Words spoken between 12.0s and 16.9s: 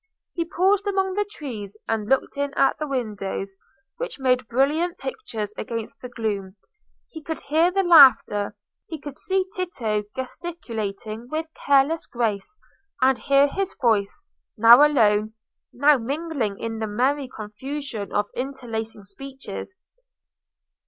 grace, and hear his voice, now alone, now mingling in the